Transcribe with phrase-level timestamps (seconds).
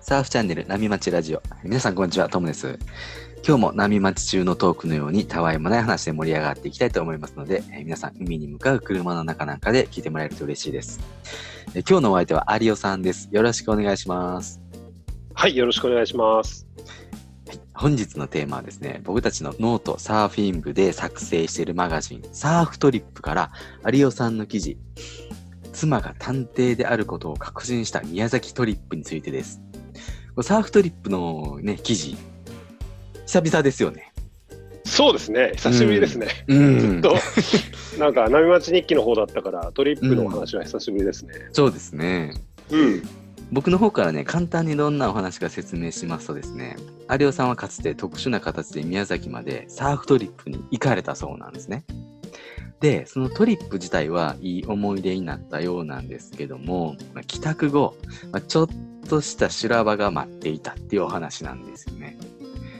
[0.00, 1.42] サーフチャンネル波待ちラジオ。
[1.62, 2.78] 皆さんこんにちは、トムです。
[3.46, 11.00] 今日も波待ち中のトークのようにたわいもない話で盛り上がっていきたいと思いますので、え皆さん海に向かう車の中なんかで聞いてもらえると嬉しいです。
[11.74, 13.28] え今日のお相手は有オさんです。
[13.32, 14.60] よろしくお願いします。
[15.34, 16.66] はい、よろしくお願いします。
[17.74, 23.52] 本日のテーマはですね、僕たちのノートサーフィン部で作成しているマガジン、サーフトリップから
[23.92, 24.78] 有オさんの記事、
[25.72, 29.60] 妻が探偵であることを確信した宮崎トリップについてです。
[30.42, 32.16] サーフトリップのね、記事、
[33.26, 34.12] 久々ですよね。
[34.84, 36.28] そうですね、久しぶりですね。
[36.46, 37.16] うんずっと、
[37.98, 41.34] なんか、波町日記の方だったから、トリップのお話は久しぶりですね。
[41.52, 42.34] そうですね。
[42.70, 43.02] うん。
[43.54, 46.74] 僕の方からね、簡単にどんなお話か説明しますとですね、
[47.08, 51.84] 有オさんはかつて特殊な形で宮崎までサーフトリップに行かれたそうなんですね。
[52.80, 57.94] で、そのトリップ自体はいい思い出になったようなんですけども、まあ帰宅後、
[58.32, 58.68] まあちょっ
[59.08, 62.18] とした修羅場が待っていたっていうお話なんですよね。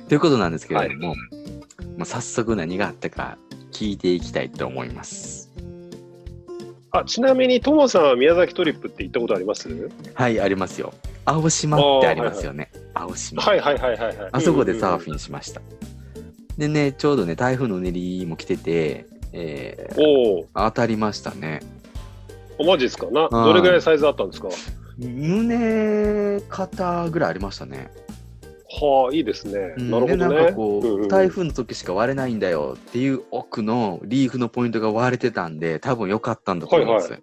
[0.09, 1.15] ということなんですけれども、
[1.97, 3.39] まあ早速何があったか
[3.71, 5.54] 聞いていきたいと思います。
[6.95, 9.69] あ、ちなみに、ともさんは宮崎トリップって行ったことあります？
[10.15, 10.95] はい、ありますよ。
[11.25, 12.71] 青島ってありますよね。
[12.95, 13.43] 青島。
[13.43, 14.29] はいはいはいはいはい。
[14.31, 15.19] あそこでサーフィン。
[15.19, 15.61] しました。
[16.57, 21.63] でね、ちょうどね、台風のうねりも来てて、えーおお、当たりましたね。
[22.59, 23.11] おマジですか？
[23.11, 24.49] な、はいどれぐらいサイズあったんですか？
[24.97, 27.91] 胸、肩ぐらいありましたね。
[28.81, 29.75] はあ、いいですね。
[29.79, 30.29] うんなるほどね。
[30.29, 37.13] で、なんかこう、うんうん台風の時しか割れないんだよっていう奥のリーフのポイントが割れてたんで、多分良かったんだと思います。
[37.13, 37.23] はい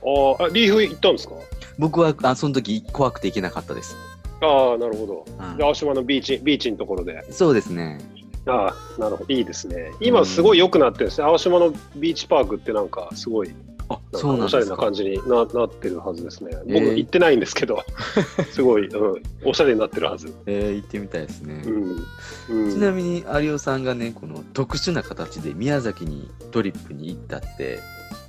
[0.00, 1.34] ああ、リーフ行ったんですか？
[1.76, 3.96] 僕はあその時怖くて行けなかったです。
[4.40, 5.26] ああ、なるほど。
[5.58, 7.24] う青島のビーチ、ビーチのところで。
[7.32, 7.98] そうですね。
[8.46, 9.34] ああ、なるほど。
[9.34, 9.90] いいですね。
[10.00, 11.26] 今すごい良くなってるんですね。
[11.26, 13.50] 青島のビーチパークってなんかすごい
[13.88, 14.76] あ、なんそうかおしゃれな。
[14.76, 16.50] 感じにななってるはずですね。
[16.66, 17.82] 僕えー行ってないんですけど、
[18.52, 20.32] すごい、うん、おしゃれになってるはず。
[20.46, 21.62] えー行ってみたいですね。
[21.66, 22.64] うん。
[22.64, 27.80] うん、ちなみに有オさんがねこの特殊な形で宮崎にトリップに行ったって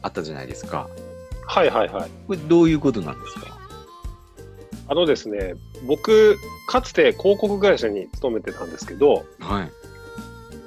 [0.02, 0.88] あったじゃないですか
[1.46, 2.10] はいはいはい。
[2.28, 3.58] これどういうことなんですか？
[4.88, 5.54] あのですね、
[5.86, 6.36] 僕、
[6.68, 9.72] かつて広告会社に勤めてたんですけど、はい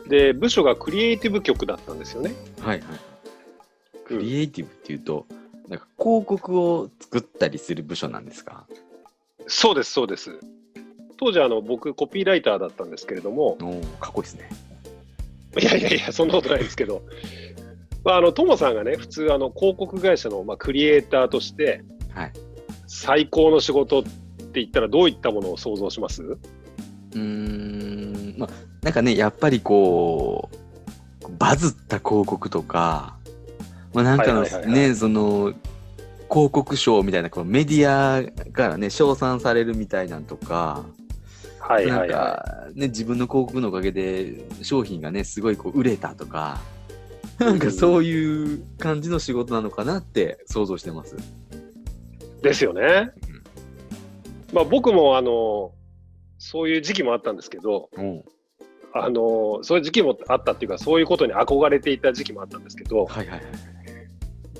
[0.08, 2.32] で、部署がクリエイティブ局だったんですよね。
[2.60, 3.11] はいはいうん
[4.16, 5.26] クリエイティブっていうと
[5.68, 8.66] なんか広告を作ったりする部署なんですか？
[9.46, 10.38] そうです、そうです。
[11.18, 13.56] 当時あの、僕、コピーライターだったんですけれども、
[14.00, 14.50] かっこいいですね。
[15.60, 17.02] いやいやいや、そんなことないですけど、
[18.04, 22.32] まあ、あの、ともさんがね、普通、あの、広告会社の、まあ、クリエイターとして、はい。
[22.86, 24.10] 最高の仕事って
[24.54, 26.22] 言ったら、どういったものを想像します？
[26.22, 28.50] うーんまあ
[28.82, 30.48] なんかねやっぱりこ
[31.22, 33.16] うバズった広告とか
[33.94, 35.52] まあなんかのはいはいはいはいねその
[36.30, 38.22] 広告賞みたいなこうメディア
[38.52, 41.02] からね称賛されるみたいなんとかなん
[41.62, 46.60] はいはいはか、ね、自分の広告のおかげで商品がね、すごいこう売れたとか、
[47.38, 51.16] なんかそういう感じの仕事なのかなって想像してます。
[51.16, 52.42] い。
[52.42, 53.10] ですよね。
[54.52, 55.72] まあ、僕も、あの、
[56.38, 58.24] そういう時期もあったんですけど、うん。
[58.92, 63.42] あの、そういう時期もあったっていうか、そういうことに憧れていた時期もあったんですけど、はいはいはい。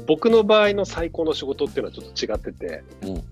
[0.07, 3.23] 僕の場合の最高の仕事っていうのはちょっと違ってて、うん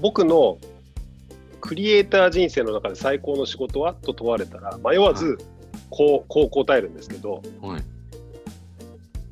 [0.00, 0.56] 僕の
[1.60, 5.38] クリエイター人生の中で最高の仕事はと問われたら、迷わず
[5.90, 7.82] こうこう答えるんですけど、はい。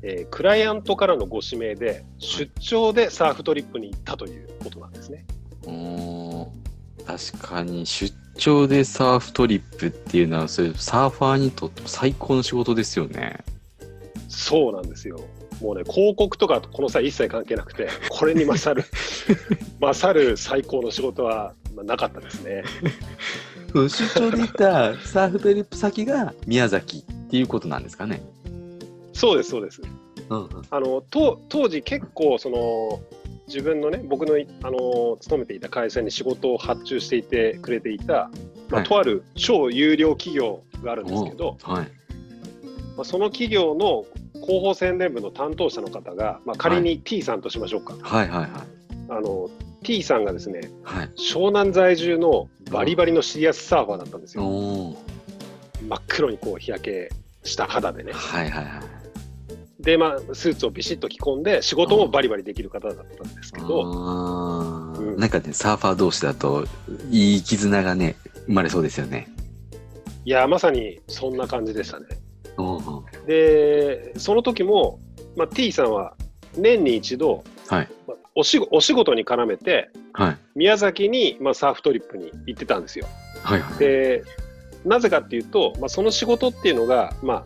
[0.03, 5.25] えークライアントからのご指名で出張でサーフトリップに行ったということなんですね。
[7.05, 13.39] 確かに出張でサーフトリップっていうのは、それサーファーにとっても最高の仕事ですよね。
[14.27, 15.19] そうなんですよ。
[15.61, 18.87] もうね、広告とかとこの際一切関係なくて、これに勝る、
[19.79, 22.63] 勝る最高の仕事はまあなかったですね。
[23.73, 28.21] 出張で行ったサーフトリップ先が宮崎っていうことなんですかね。
[29.13, 29.81] そうです、そうです。
[30.29, 30.47] うんうん。
[30.69, 32.99] あのと当時結構その
[33.47, 38.29] 自分のね僕のいあの勤めていた会社に仕事を発注していてくれていた、ま
[38.71, 41.87] あはいとある超有料企業があるんですけど、はい。
[42.95, 44.05] まあ、その企業の
[44.41, 48.49] 広報宣伝部の担当者の方が、まあ、仮に T さんとしましょうか、はいはいはい。
[49.09, 49.49] あの
[49.83, 51.09] T さんがですねはい。
[51.17, 54.43] 湘南在住のバリバリのシリアスサーファーだったんですよ。
[54.43, 54.95] 真
[55.95, 57.09] っ黒にこう日焼け
[57.43, 58.11] した肌でね。
[58.13, 59.83] はいはいはい。
[59.83, 65.17] でまあスーツをビシッと着込んで仕事もバリバリできる方だったんですけど、うん。
[65.17, 66.65] なんかね、サーファー同士だと、
[67.09, 69.29] いい絆がね、生まれそうですよね。
[70.25, 72.05] いやまさにそんな感じでしたね
[73.25, 74.99] でその時も
[75.35, 76.13] まあ、T さんは
[76.57, 77.87] 年に一度、はい。
[78.07, 80.37] まあお仕お仕事に絡めて、はい。
[80.55, 83.05] 宮崎に、まあ、サーフトリップに行ってたんですよ。
[83.43, 83.61] はい。
[83.61, 83.79] はい。
[83.79, 84.23] で、
[84.85, 87.43] なぜかっていうと、まあ、その仕事っていうのが、まあ、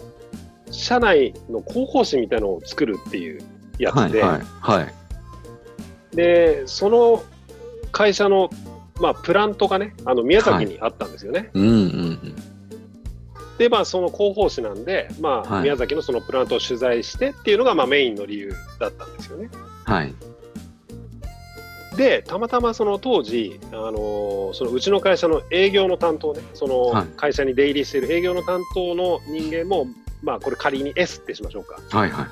[0.71, 3.41] 社内の広報誌みたいなのを作るっていう
[3.79, 4.11] やつはい。
[4.11, 4.41] で、はい。
[4.61, 6.15] はい。
[6.15, 7.23] で、その
[7.91, 8.49] 会社の、
[8.99, 11.49] まあ、プラントがね、あの宮崎にあったんですよね。
[11.53, 12.35] うんうんうん。
[13.57, 19.49] で、まあ、その広報誌なんで、まあ、はい宮崎のそのプラントを取材してっていうのが、まあ、メインの理由だったんですよね。
[19.85, 20.13] はい。
[21.95, 29.87] で、たまたまその当時、あのーそのうちの会社の営業の担当ね、そはいの会社に出入りしている営業の担当の人間も、
[30.21, 31.79] まあ、これ仮に S ってしましょうか。
[31.95, 32.11] はい。
[32.11, 32.27] は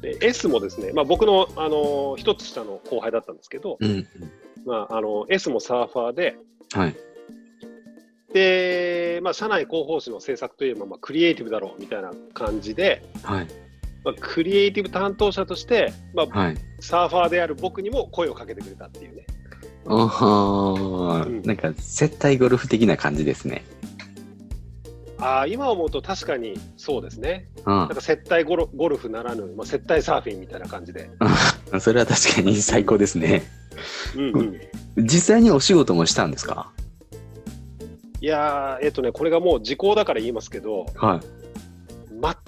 [0.00, 0.02] い。
[0.02, 4.06] で S もですね、まあ、僕の、あのー一つ下の後輩だったんですけど、うんうん。
[4.66, 6.36] まあ、あの S もサーファーで、
[6.72, 6.96] はい。
[8.32, 8.71] で、
[9.22, 13.46] まあ、社内広報誌の制作といえば、まあ、クリエイティブだろうみたいな感じで、はい。
[14.04, 16.56] まあ、クリエイティブ担当者として、まあ、はい。
[16.80, 19.26] サーファーである僕にも声をかけてくれたっていうね。
[19.84, 23.64] おはうんなんか、接待ゴルフ的な感じですね。
[25.18, 27.48] ああ、今思うと確かにそうですね。
[27.64, 27.88] うんなん。
[27.90, 31.10] か接待ゴルゴルフならぬ、まあ、接待サーフィンみたいな感じで。
[31.80, 33.42] それは確かに最高ですね。
[34.16, 34.60] うんうん、
[35.06, 36.72] 実際にお仕事もしたんですか？
[38.22, 41.20] いやー、えっとね、これがもう時効だから言いますけど、はい。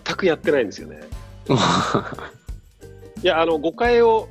[0.07, 1.01] 全くやってないんですよね。
[3.23, 4.29] いや、あの誤解を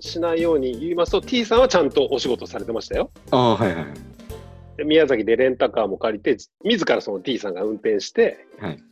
[0.00, 3.10] しないように言いますと、T さんはちゃんとお仕事されてましたよ。
[3.32, 3.84] ああ、はいはい。
[4.78, 8.82] で宮崎でレンタカーも借りて、自らその T さんが運転して、はい。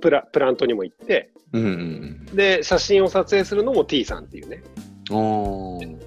[0.00, 4.62] プラプラントにも行って、うんうんで、写真を撮影するのも T さんっていうね。
[5.10, 5.16] うん。
[5.16, 5.98] おー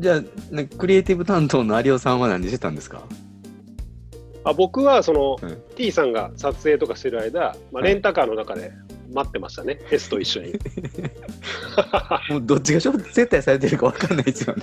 [0.00, 0.22] じゃあ、
[0.78, 3.04] クリエイティブ担当の有尾さんは何してたんですか？
[4.50, 8.72] あ僕はその、うん T さんが撮影とかしてる間、まあ、はいレンタカーの中で
[9.12, 10.52] 待ってましたね、S と一緒に。
[12.30, 14.62] もうどっちが接待されてるか分かんないですよね。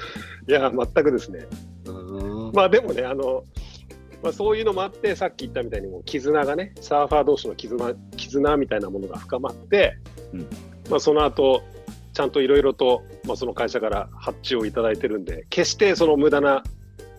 [0.48, 1.46] いや、全くですね。
[1.86, 1.92] う
[2.50, 3.44] んまあでもね、あの
[4.22, 9.98] まあ、そういうのもあって、さっき言ったみたいにもう絆がね、サーファー同士の絆絆みたいなものが深まって、
[10.32, 10.40] うん
[10.88, 11.62] まあ、その後
[12.14, 16.62] ちゃんといろいろと、まあ、その会社から発注をいただいてるんで、決してその無駄な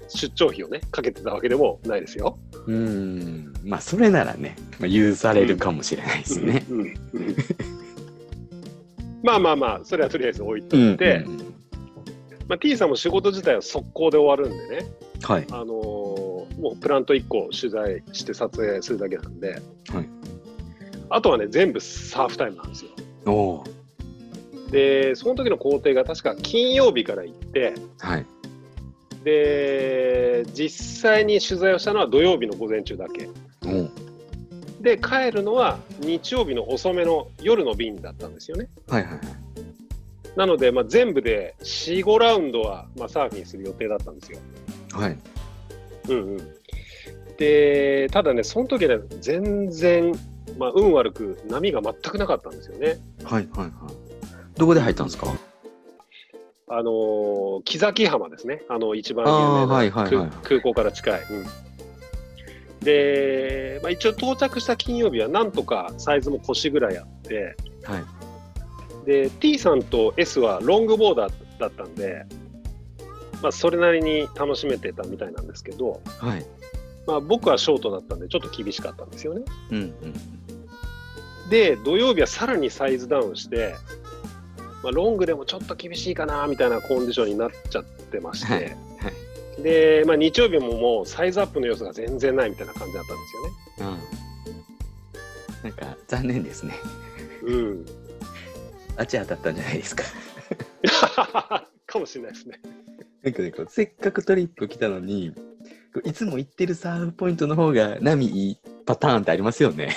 [0.08, 2.38] 出張費をね、かけてたわけでもないですよ。
[2.66, 3.54] うん。
[3.64, 6.66] まあ、それならね、まあ、許されるかもしれないですね。
[6.70, 6.96] うんうん
[9.24, 11.38] まあまあまあ、それはとりあえず置いとうんいて、うん
[12.48, 14.88] まあ、T さんも仕事自体は速攻で終わるんでね、
[15.24, 15.46] はい。
[15.52, 16.18] あのー
[16.58, 20.10] もうプラント1個取材して撮影するだけなんで、はい
[21.10, 22.92] あとはね、全部サーフタイムなんですよ。
[23.26, 28.26] おーで、その時の工程が確か金曜日から行って、はい。
[29.28, 33.28] で、実際に取材をしたのは土曜日の午前中だけ。
[33.66, 33.90] おー
[34.80, 38.70] で、帰るのは日曜日の遅めの夜の便だったんですよね。
[38.88, 39.20] はいはいはい。
[40.38, 44.40] なので、まあ、全部で4、5ラウンドは、まあ、サーフィンする予定だったんですよ。
[44.94, 45.18] はい。
[46.08, 46.38] うんうん。
[47.38, 50.14] で、ただね、その時ね、全然、
[50.58, 53.00] まあ、運悪く波が全くなかったんですよね。
[53.26, 53.72] はいはいはい。
[54.58, 55.34] どこで入ったんですか？
[56.70, 58.62] あのー木崎浜ですね。
[58.70, 61.22] あの、一番あ有名な、空港から近い。
[61.22, 61.46] うん
[62.82, 69.06] で、まあ、一応到着した金曜日はなんとかサイズも腰ぐらいあって、はい。
[69.06, 72.26] で、T さんと S はロングボーダーだったんで、
[73.42, 76.46] まあ、それなりに楽しめてたみたいなんですけど、はい。
[77.08, 79.42] まあ、僕はショートだったんで、ちょっと厳しかったんですよね。
[79.72, 81.50] うんうん。
[81.50, 83.76] で、土曜日はさらにサイズダウンして、
[84.84, 88.78] まあ、ロングでもちょっと厳しいかなみたいなコンディションになっちゃってまして、はいはい
[89.62, 93.24] で、まあ、日曜日ももうサイズアップの要素が全然ないみたいな感じだったんで
[93.74, 93.98] すよね。
[95.64, 95.70] うん。
[95.70, 96.76] なんか、残念ですね。
[97.44, 97.86] うん。
[98.98, 100.04] あっち当たったんじゃないですか。
[101.86, 102.60] かもしれないですね。
[103.24, 105.34] なんかね、こうせっかくトリップ来たのに、
[106.04, 109.96] いつも行ってるサーフポイントの方が波いいパターンってありますよね。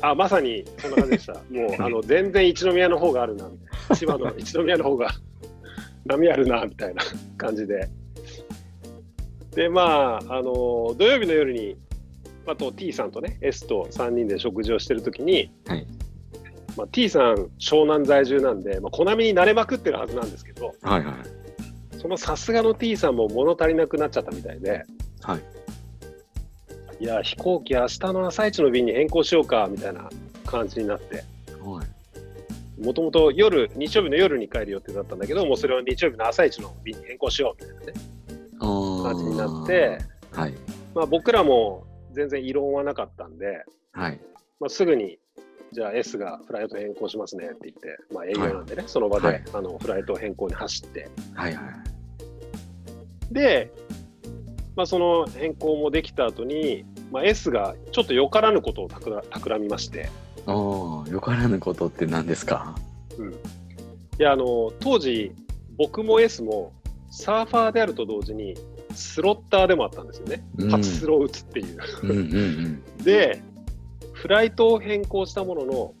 [0.00, 1.34] あ、まさにそんな感じでした。
[1.34, 3.73] もう、あの、全然一宮の方があるな、みたいな。
[4.04, 5.10] 千葉の一宮の方が
[6.06, 7.02] 波あるな、みたいな
[7.36, 7.88] 感じで。
[9.54, 11.76] で、まあ、あの、土曜日の夜に、
[12.46, 15.86] あと T さんとね、S と3人で食事をしてるときに、はい
[16.76, 21.98] まあ、T さん、湘南在住なんで、まあ、コナミに慣れまくってるはずなんですけど、はいはい。
[21.98, 24.84] そのさすがの T さんも物足りなくなっちゃったみたいで、
[25.22, 25.40] はい。
[27.00, 30.10] いや、飛行機明日の朝一の便に変更しようか、みたいな
[30.44, 31.24] 感じになって、
[31.62, 31.86] はい。
[32.82, 37.92] もともと夜、日曜日の夜に帰る予定だったんだけど、もうそれを日曜日の朝一の便に変更しようみたいなね、
[38.58, 39.98] 感じになって、
[40.32, 40.54] はい。
[40.94, 44.20] まあ、僕らも全然異論はなかったんで、はい。
[44.60, 45.18] まあ、すぐに
[45.74, 53.34] じゃあ S がフライト変更しますねって言って、まあ営業なんでね、その場で、はいあのフライト変更に走って、はいはい。
[53.34, 53.72] で、
[54.76, 60.10] まあその変更もできた後に、まあ S がちょっとよからぬことをたくら企みまして、
[60.52, 62.74] よからぬことって何ですか？
[63.18, 63.32] うん。
[63.32, 63.34] い
[64.18, 65.32] や、あの、当時、
[65.76, 66.72] 僕も S も
[67.10, 68.54] サーファーであると同時に、
[68.94, 70.44] スロッターでもあったんですよね。
[70.58, 71.76] うん初スロー打つっていう。
[72.02, 72.82] うんうんうん。
[73.02, 73.42] で、
[74.12, 75.94] フライトを変更したものの、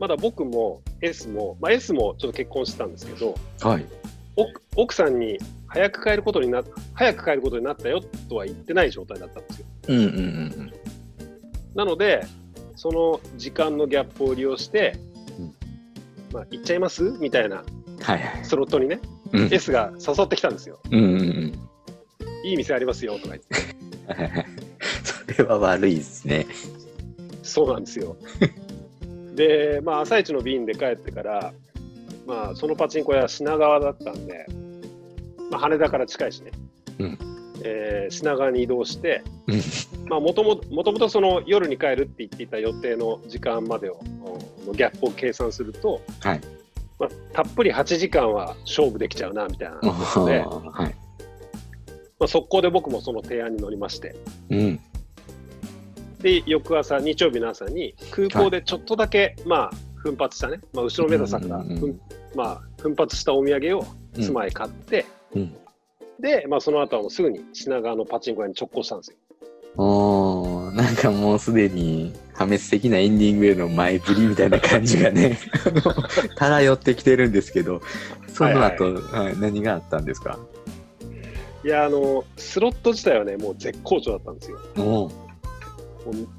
[0.00, 3.86] まだ僕も S も、まあ、S もちょっと結婚してたんですけど、はい。
[4.36, 9.66] 奥奥さんに早く帰ることにな早く帰ることになったよとは言ってない状態だったんですよ。
[9.88, 10.72] うんうんうん
[11.76, 12.24] なので、
[12.76, 14.96] その時間のギャップを利用して、
[15.38, 15.54] うん
[16.32, 17.02] まあ、行っちゃいます？
[17.20, 17.64] みたいな。
[18.42, 19.00] スロットにね、
[19.32, 20.78] うん S が誘ってきたんですよ。
[20.90, 21.52] うんうんうん。
[22.44, 24.12] いい店ありますよとか言って。
[24.12, 24.46] はいはい
[25.02, 26.46] それは悪いですね。
[27.42, 28.16] そうなんですよ。
[29.34, 31.54] で、まあ、朝一の便で帰ってから、
[32.26, 34.46] まあ、そのパチンコ屋は品川だったんで、
[35.50, 36.52] まあ、羽田から近いしね、
[36.98, 37.18] うん
[37.64, 39.60] えー品川に移動して、うん。
[40.08, 43.98] まあ、もともと、その夜に帰るって言っていた予定の時間までを、
[44.66, 46.40] のギャップを計算すると、はい。
[46.98, 49.76] まあ、たっぷり8時間は勝負できちゃうな、みたいな。
[49.76, 50.94] ことで、まはい。
[52.20, 54.14] あ、速攻で僕もその提案に乗りまして、
[54.50, 54.80] うん。
[56.20, 62.00] で、翌朝、日曜日の朝に、空港でちょっとだけ、まあ、奮発したね、まあ、後ろめたさんが、うんうんうん
[62.34, 63.86] まあ、奮発したお土産を
[64.20, 65.56] 妻へ買って、うん。
[66.20, 69.16] で、まあ、その後はもうすぐに品川のパチンコ屋に直行したんですよ。
[69.76, 75.36] おー、なんかもうすでに破滅的なエンディングへの前振りみたいな感じがね、
[76.38, 77.80] 漂ってきてるんですけど、
[78.28, 80.38] その後、はい何があったんですか？
[81.64, 84.58] いや、あの、スロット自体はね、もう絶好調だったんですよ。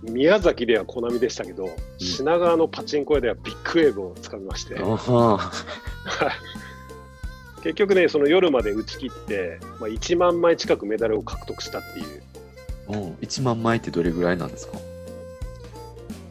[0.04, 1.68] 宮崎では小波でしたけど、
[1.98, 4.76] 品川のパチンコ屋ではビッグウェーブをつかみまして、
[7.66, 12.22] 結局ね、その夜まで打ち切って、まあ、1万枚近くメダルを獲得したっていう、
[12.88, 14.78] おー1万枚ってどれぐらいなんですか？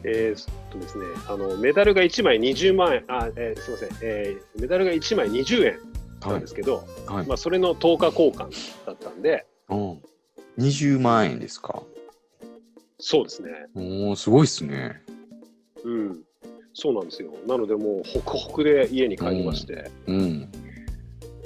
[0.05, 5.79] えーっとですね、あのメダルが1枚20万円、あえーすみません、えーメダルが1枚20円
[6.21, 7.27] なんですけど、はい。
[7.27, 9.97] まあ、それの10日交換だったんで、おー
[10.57, 11.83] 20万円ですか？
[12.97, 15.01] そうですね、おーすごいっすね。
[15.83, 16.19] うん、
[16.73, 17.33] そうなんですよ。
[17.45, 20.49] なので、もうホクホクで家に帰りまして、うん。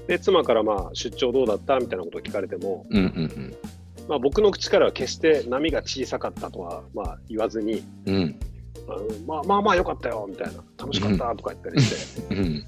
[0.10, 3.56] で妻からまあ出張どうだったみたいなことを聞かれても、うんうん
[4.08, 8.16] まあ、僕の口からは決して波が小さかったとはまあ言わずに、うん。
[8.16, 8.40] うん。
[8.88, 12.66] あのまあまあまあよかったよみたいな、楽しかったとか言ったりして、うん。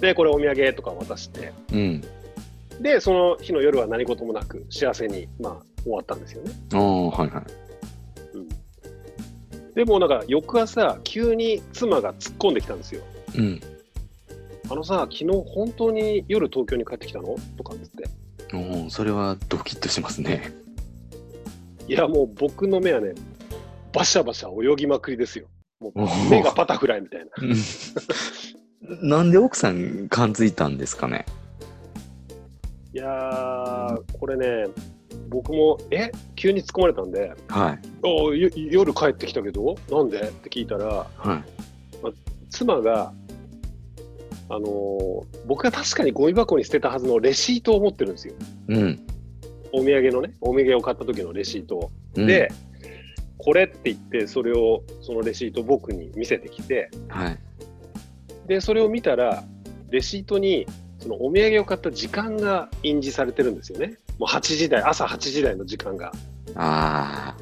[0.00, 2.04] で、これお土産とか渡して、うん。
[2.80, 6.52] で、その日の夜は何事もなく幸せにまあ終わったんですよね。
[6.70, 6.78] は
[7.24, 8.36] いはい。
[8.36, 13.02] うん、でもなんか翌朝、急に妻が突っ込んできたんですよ。
[13.34, 13.60] うん。
[14.72, 17.36] あのさ、昨日本当に夜東京に帰ってきたの？
[17.58, 18.04] とかっつって。
[18.54, 20.50] おーそれはドキッとしますね。
[21.88, 23.12] いや、もう僕の目はね、
[23.92, 25.46] バシャバシャ泳ぎまくりですよ。
[25.78, 26.00] もう
[26.30, 27.26] 目がバタフライみたいな。
[27.42, 27.54] うん
[29.08, 31.26] なんで奥さん感づいたんですかね？
[32.94, 34.68] いやー、これね、
[35.28, 36.10] 僕も、え？
[36.34, 37.78] 急に突っ込まれたんで、はい。
[38.02, 40.20] およ夜帰ってきたけど、なんで？
[40.20, 41.42] って聞いたら、はい。
[42.50, 43.12] 妻が、
[44.52, 48.34] あのー僕が確かにゴミ箱に捨てたはずのレシートを持ってるんですよ。
[48.68, 49.06] うん。
[49.72, 51.90] お土産のね、お土産を買った時のレシートを。
[52.16, 52.52] うん、で、
[53.38, 57.38] これって言って、それを、そのレシートを僕に見せてきて、はい。
[58.46, 59.42] で、それを見たら、
[59.90, 60.66] レシートに、
[61.00, 63.96] そのお土産を買った時間が印字されてるんですよね。
[64.18, 66.12] もう8時台、朝8時台の時間が。
[66.54, 67.36] あ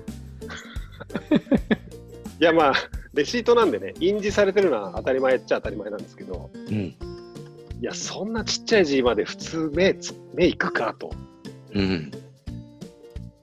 [2.40, 2.74] いや、まあ、
[3.14, 6.58] レシートなんでね、印字されてるのは当たり前っちゃ当たり前なんですけど、あ。
[6.58, 6.74] うん。
[6.74, 6.96] い
[7.80, 11.10] や、そんなちっちゃい字まで普通目つ、目いくかと。
[11.72, 12.10] うん。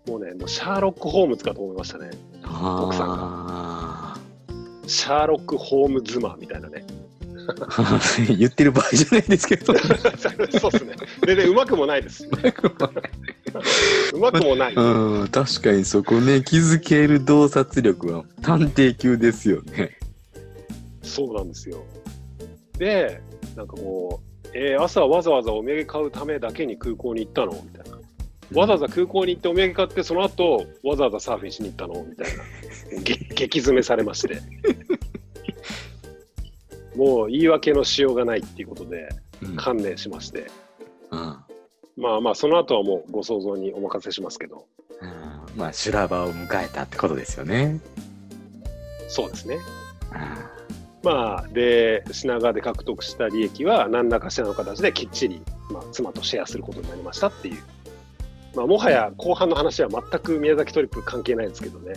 [0.08, 2.12] もうね、もうシャーロック・ホームズかと思いましたね。
[2.44, 4.20] 奥さんあ
[4.88, 6.86] シャーロック・ホームズマみたいなね。
[7.60, 8.00] あ。
[8.38, 9.74] 言ってる場合じゃないですけど。
[10.60, 10.96] そうですね。
[11.26, 12.26] 全然うまくもないです。
[12.26, 13.12] うまくもない。
[14.76, 19.98] うん、確かにそこね、気づける洞察力は探偵級ですよね。
[21.02, 21.84] そうなんですよ。
[22.78, 23.22] で、
[23.56, 27.52] なんかもう、えー朝わざわざお土産買うためだけに空港に行ったの？
[27.52, 27.98] みたいな。
[28.54, 32.04] わざわざ空港に行ってお土産買って、その後わざわざサーフィンしに行ったの？
[32.04, 32.44] みたいな。
[33.04, 34.42] げ激詰めされまして。
[36.96, 39.08] もう言い訳のしようがないっていうことで、
[39.44, 40.48] うん、観念しまして。
[41.12, 41.38] うん
[41.98, 44.66] まあまあ、その後はもうご想像にお任せしますけど。
[45.02, 47.80] うんまあ修羅場を迎えたってことですよね。
[49.08, 49.58] そうですね。
[51.04, 57.64] まあ、で、品川で獲得した利益は何らかしらの形できっちり、まあ、妻とシェアすることになりましたっていう。
[58.56, 61.94] まあ、もはや後半の話は全く宮崎トリップ関係ないですけどね。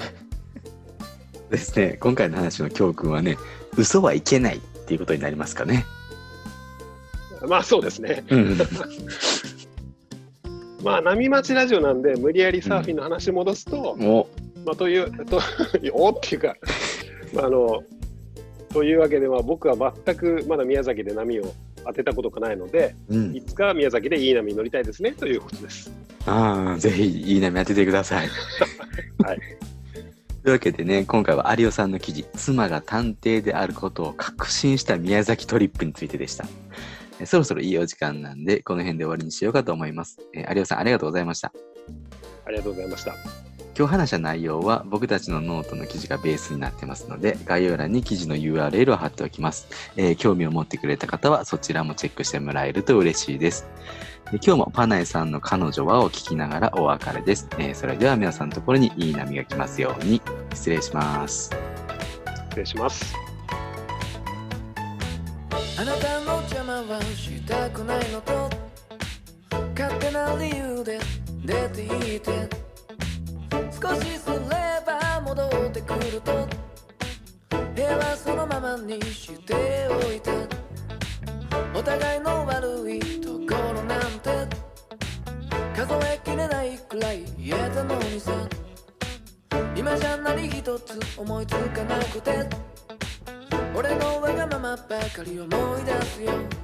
[1.51, 3.37] ですね、今回の話の教訓はね、
[3.77, 5.85] 嘘はいけないっていうことになりますかね。
[7.49, 8.25] まあそうですね。
[8.29, 8.59] うん、
[10.83, 14.29] まあ波町ラジオなんで無理やりサーフィンの話戻すと、お
[14.65, 15.41] まあという、と
[15.93, 16.57] おっていうか、
[17.35, 17.83] まああの、
[18.73, 25.91] というわけでは僕は全くまだ宮崎で波を当てたことがないので、うんい、つか宮崎でいい波に乗りたいですねということです。
[26.27, 28.29] ああ、ぜひいい波当ててください。
[29.25, 29.39] はい。
[30.43, 36.47] というわけでね、今回は有オさんの記事、妻が探偵であることを確信した宮崎トリップについてでした。
[37.21, 40.19] えそろそろいいお時間なんで、この辺で終わりにしようかと思います。
[40.35, 41.53] え有オさん、ありがとうございました。
[42.47, 43.15] ありがとうございました。
[43.79, 49.69] 今日話した内容は僕たちのノートの記事がベースになってますので、概要欄に記事の URL を貼っておきます。
[49.97, 53.67] えー興味を持ってくれた方はそちらもチェックしてもらえると嬉しいです。
[54.31, 57.49] で今日もパナエさんの彼女はを聞きながらお別れです。
[57.59, 60.21] えーそれでは皆さんのところにいい波が来ますように。
[60.53, 61.51] 失礼します。
[62.51, 63.30] 失礼します。
[72.21, 72.49] て。
[73.81, 74.37] 少しすれ
[74.87, 76.49] ば戻ってくると。
[77.75, 80.33] 部屋はそのままにしておいた
[81.75, 84.31] お互いの悪いところなんて。
[85.75, 88.33] 数えきれないくらい言えたのにさ。
[89.75, 92.47] 今じゃ何一つ思いつかなくて。
[93.75, 96.60] 俺のわがままばかり思い出すよ。